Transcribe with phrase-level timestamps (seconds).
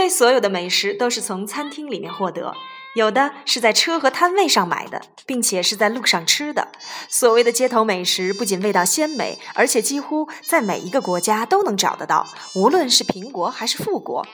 [0.00, 2.54] 非所有的美食都是从餐厅里面获得，
[2.94, 6.68] 有的是在车和摊位上买的，并且是在路上吃的。
[7.10, 14.26] 所谓的街头美食不仅味道鲜美，而且几乎在每一个国家都能找得到，无论是贫国还是富国。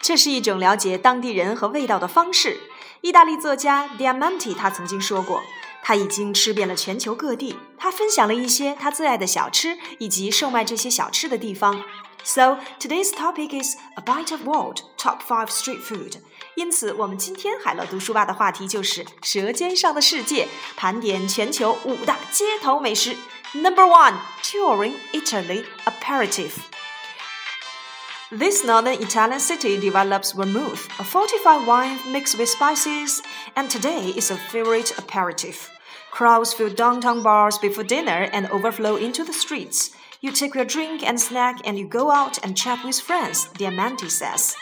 [0.00, 2.58] 这是一种了解当地人和味道的方式。
[3.02, 5.40] 意大利作家 Diamanti 他曾经说过。
[5.83, 7.55] 他已经吃遍了全球各地。
[7.77, 11.83] 他分享了一些他最爱的小吃以及售卖这些小吃的地方。
[12.23, 16.17] So today's topic is a bite of world top five street food。
[16.55, 23.15] 因此，我们今天海乐读书吧的话题就是《舌尖上的世界》，盘点全球五大街头美食。
[23.53, 26.51] Number one, touring Italy aperitif.
[28.29, 33.21] This northern Italian city develops vermouth, a fortified wine mixed with spices,
[33.55, 35.69] and today is a favorite aperitif.
[36.22, 39.90] Crowds fill downtown bars before dinner and overflow into the streets.
[40.20, 44.08] You take your drink and snack and you go out and chat with friends, Diamante
[44.08, 44.52] says.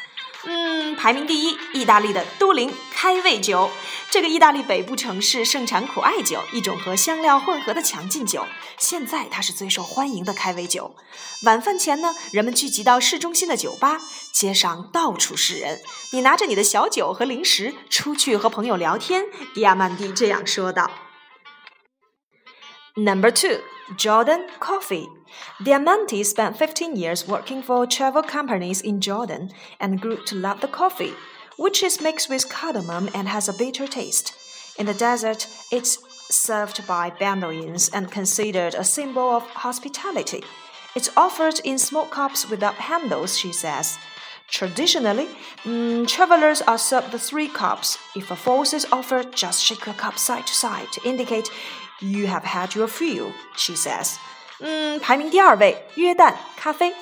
[0.46, 3.68] 嗯，排名第一，意大利的都灵开胃酒。
[4.10, 8.46] 这个意大利北部城市盛产苦艾酒，一种和香料混合的强劲酒。
[8.78, 10.96] 现在它是最受欢迎的开胃酒。
[11.44, 14.00] 晚饭前呢，人们聚集到市中心的酒吧，
[14.32, 15.78] 街上到处是人。
[16.14, 19.26] 你拿着你的小酒和零食出去和朋友聊天。
[19.52, 20.90] 迪亚曼蒂这样说道。
[22.96, 23.60] Number two,
[23.96, 25.06] Jordan Coffee.
[25.62, 30.68] Diamante spent 15 years working for travel companies in Jordan and grew to love the
[30.68, 31.12] coffee,
[31.56, 34.34] which is mixed with cardamom and has a bitter taste.
[34.76, 35.98] In the desert, it's
[36.34, 40.42] served by Bedouins and considered a symbol of hospitality.
[40.96, 43.98] It's offered in small cups without handles, she says.
[44.48, 45.28] Traditionally,
[45.62, 47.98] mm, travelers are served the three cups.
[48.16, 51.48] If a fourth is offered, just shake the cup side to side to indicate
[52.00, 54.16] you have had your fill, she says.
[54.60, 56.94] 嗯，排名第二位，约旦咖啡。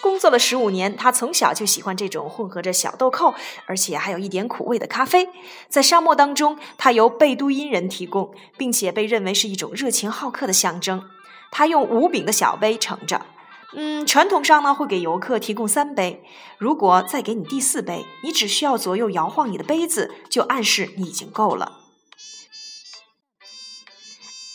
[0.00, 5.28] 工作了十五年，他从小就喜欢这种混合着小豆蔻，而且还有一点苦味的咖啡。
[5.68, 11.08] 在沙漠当中，它由贝都因人提供，并且被认为是一种热情好客的象征。
[11.50, 13.24] 他用五柄的小杯盛着。
[13.72, 16.22] 嗯，传统上呢会给游客提供三杯。
[16.58, 21.83] 如果再给你第四杯，你只需要左右摇晃你的杯子，就暗示你已经够了。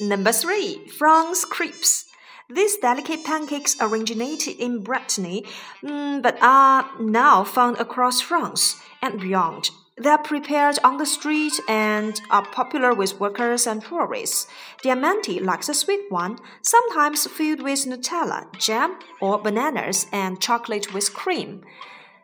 [0.00, 2.06] Number three, France crepes.
[2.50, 5.47] These delicate pancakes originated in Brittany,
[5.83, 9.71] mm, but are now found across France and beyond.
[9.97, 14.49] They are prepared on the street and are popular with workers and tourists.
[14.83, 21.15] Diamante likes a sweet one, sometimes filled with Nutella, jam, or bananas and chocolate with
[21.15, 21.62] cream.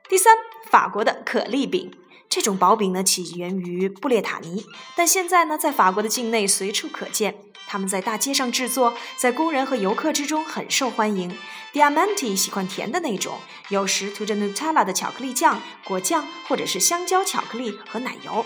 [0.08, 0.36] 第三，
[0.68, 1.94] 法国的可丽饼。
[2.35, 7.33] 这种薄饼呢，起源于布列塔尼，但现在呢，在法国的境内随处可见。
[7.65, 11.33] 他们在大街上制作，在工人和游客之中很受欢迎。
[11.73, 18.45] Diamante 喜欢甜的那种，有时涂着 Nutella 的巧克力酱、果酱，或者是香蕉巧克力和奶油。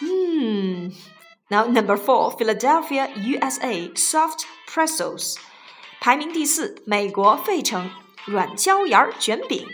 [0.00, 0.92] 嗯
[1.50, 5.36] ，Now number four, Philadelphia, USA, soft pretzels，
[6.00, 7.88] 排名第四，美国费城
[8.24, 9.68] 软椒盐卷饼。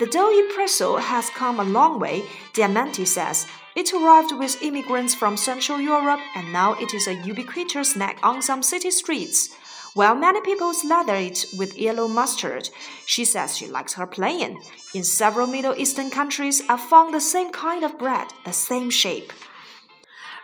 [0.00, 2.24] The doughy pretzel has come a long way,
[2.54, 3.46] Diamante says.
[3.76, 8.40] It arrived with immigrants from Central Europe and now it is a ubiquitous snack on
[8.40, 9.54] some city streets.
[9.92, 12.70] While many people slather it with yellow mustard,
[13.04, 14.58] she says she likes her plain.
[14.94, 19.34] In several Middle Eastern countries, I found the same kind of bread, the same shape.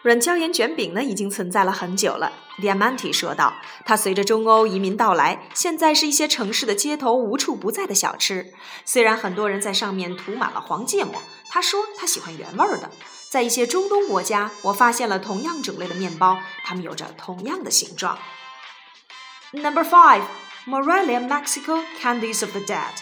[0.06, 2.30] 软椒盐卷饼呢，已经存在了很久了。
[2.62, 8.52] Diamante 说道：“它随着中欧移民到来，现在是一些城市的街头无处不在的小吃。
[8.84, 12.88] 虽然很多人在上面涂满了黄芥末，他说他喜欢原味儿的。
[13.30, 18.16] 在一些中东国家，我发现了同样种类的面包，它们有着同样的形状。”
[19.50, 20.22] Number five,
[20.68, 22.94] Morelia, Mexico, candies of the dead.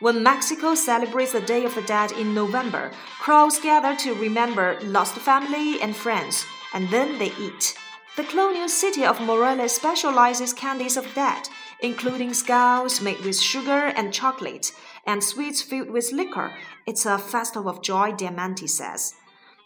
[0.00, 5.16] When Mexico celebrates the Day of the Dead in November, crowds gather to remember lost
[5.16, 7.74] family and friends, and then they eat.
[8.16, 11.48] The colonial city of Morelia specializes candies of dead,
[11.80, 14.72] including skulls made with sugar and chocolate,
[15.04, 16.52] and sweets filled with liquor.
[16.86, 19.14] It's a festival of joy, Diamante says.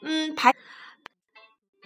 [0.02, 0.52] 嗯，排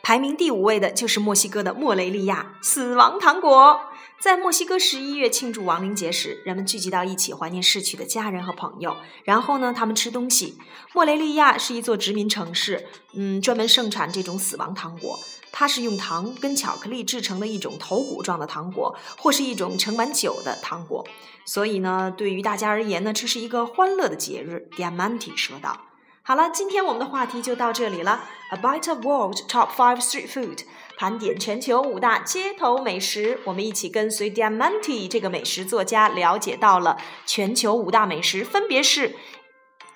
[0.02, 3.81] 排名第五位的就是墨西哥的莫雷利亚死亡糖果。
[4.21, 8.95] 在墨西哥十一月庆祝亡灵节时，人们聚集到一起怀念逝去的家人和朋友。
[9.23, 10.59] 然后呢，他们吃东西。
[10.94, 12.85] 莫雷利亚是一座殖民城市，
[13.15, 15.19] 嗯，专门盛产这种死亡糖果。
[15.51, 21.03] 它是用糖跟巧克力制成的一种头骨状的糖果，或是一种盛满酒的糖果。
[21.44, 24.69] 所以呢，对于大家而言呢，这是一个欢乐的节日。
[24.77, 25.81] Diamante 说道。
[26.31, 28.25] 好了，今天我们的话题就到这里了。
[28.50, 30.64] A bite of world top five street food，
[30.96, 33.40] 盘点全球五大街头美食。
[33.44, 36.96] 我们一起跟随 Diamante 这个美食作家，了解到了
[37.26, 39.14] 全球五大美食，分别是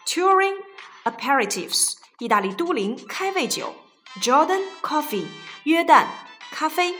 [0.07, 0.55] Turin
[1.05, 3.75] aperitifs，意大利都灵开胃酒；
[4.21, 5.27] Jordan coffee，
[5.65, 6.07] 约旦
[6.53, 6.95] 咖啡；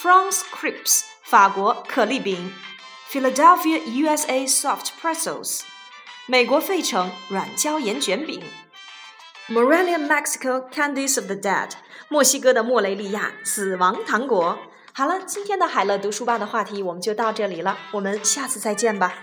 [0.00, 2.52] France crepes，法国可丽饼；
[3.10, 5.62] Philadelphia USA soft pretzels，
[6.31, 8.41] 美国费城软椒盐卷饼
[9.49, 11.71] ；Morelia Mexico candies of the dead，
[12.07, 14.57] 墨西哥的莫雷利亚死亡糖果。
[14.93, 19.13] 好了，今天的海乐读书吧的话题我们就到这里了，我们下次再见吧。